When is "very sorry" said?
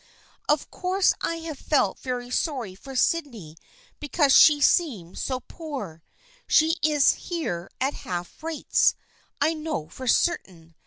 1.99-2.73